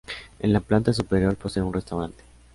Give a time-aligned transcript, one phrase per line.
[0.39, 2.23] En la planta superior posee un restaurante.